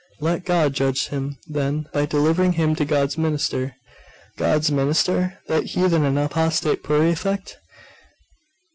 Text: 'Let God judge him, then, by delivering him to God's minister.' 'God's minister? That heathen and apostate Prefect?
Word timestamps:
'Let 0.19 0.45
God 0.45 0.73
judge 0.73 1.09
him, 1.09 1.37
then, 1.45 1.87
by 1.93 2.07
delivering 2.07 2.53
him 2.53 2.73
to 2.73 2.85
God's 2.85 3.19
minister.' 3.19 3.75
'God's 4.35 4.71
minister? 4.71 5.37
That 5.47 5.65
heathen 5.65 6.03
and 6.03 6.17
apostate 6.17 6.81
Prefect? 6.81 7.59